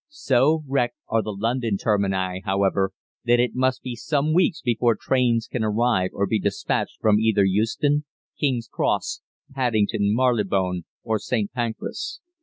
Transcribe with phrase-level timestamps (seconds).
[0.09, 2.89] So wrecked are the London termini, however,
[3.25, 7.45] that it must be some weeks before trains can arrive or be despatched from either
[7.45, 8.05] Euston,
[8.39, 9.21] King's Cross,
[9.53, 11.53] Paddington, Marylebone, or St.
[11.53, 12.19] Pancras.